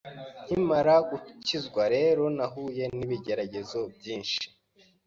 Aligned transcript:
Nkimara 0.45 0.95
gukizwa 1.09 1.83
rero 1.95 2.23
nahuye 2.37 2.83
n’ibigeragezo 2.97 3.79
byinshi 3.95 4.43